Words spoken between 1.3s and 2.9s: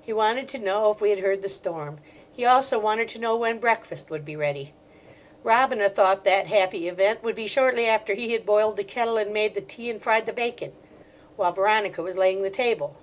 the storm. He also